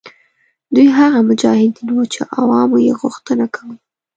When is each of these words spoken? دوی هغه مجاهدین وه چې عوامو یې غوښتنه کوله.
دوی 0.73 0.87
هغه 0.99 1.19
مجاهدین 1.29 1.87
وه 1.93 2.05
چې 2.13 2.21
عوامو 2.37 2.77
یې 2.85 2.93
غوښتنه 3.01 3.45
کوله. 3.55 3.77